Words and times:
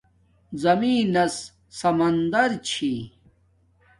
زمین 0.63 1.05
نس 1.13 1.35
سمندر 1.79 2.49
چھی 2.67 2.91